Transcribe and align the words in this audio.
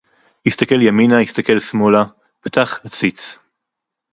הסתכל 0.47 0.81
ימינה, 0.81 1.19
הסתכל 1.19 1.59
שמאלה, 1.59 2.03
פתח, 2.41 2.79
הציץ 2.85 3.37